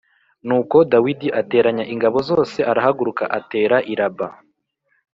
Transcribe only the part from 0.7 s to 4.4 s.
Dawidi ateranya ingabo zose arahaguruka atera i Raba